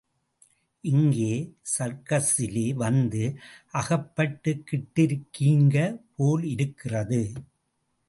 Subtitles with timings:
[0.83, 1.33] இங்கே
[1.73, 3.23] சர்க்கஸிலே வந்து
[3.73, 5.77] அகப்பட்டுக்கிட்டிருக்கீங்க
[6.15, 7.23] போலிருக்கிறது.